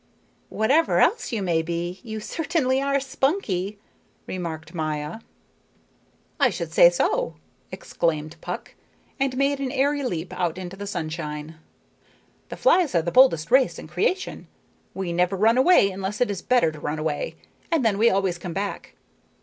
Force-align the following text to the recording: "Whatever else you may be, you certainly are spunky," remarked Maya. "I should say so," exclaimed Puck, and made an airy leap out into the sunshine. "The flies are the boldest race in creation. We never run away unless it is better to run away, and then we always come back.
"Whatever 0.49 0.99
else 0.99 1.31
you 1.31 1.43
may 1.43 1.61
be, 1.61 1.99
you 2.01 2.19
certainly 2.19 2.81
are 2.81 2.99
spunky," 2.99 3.77
remarked 4.25 4.73
Maya. 4.73 5.19
"I 6.39 6.49
should 6.49 6.71
say 6.73 6.89
so," 6.89 7.35
exclaimed 7.71 8.35
Puck, 8.41 8.73
and 9.19 9.37
made 9.37 9.59
an 9.59 9.71
airy 9.71 10.01
leap 10.01 10.33
out 10.33 10.57
into 10.57 10.75
the 10.75 10.87
sunshine. 10.87 11.57
"The 12.49 12.57
flies 12.57 12.95
are 12.95 13.03
the 13.03 13.11
boldest 13.11 13.51
race 13.51 13.77
in 13.77 13.87
creation. 13.87 14.47
We 14.95 15.13
never 15.13 15.35
run 15.37 15.59
away 15.59 15.91
unless 15.91 16.19
it 16.19 16.31
is 16.31 16.41
better 16.41 16.71
to 16.71 16.79
run 16.79 16.97
away, 16.97 17.35
and 17.69 17.85
then 17.85 17.99
we 17.99 18.09
always 18.09 18.39
come 18.39 18.53
back. 18.53 18.95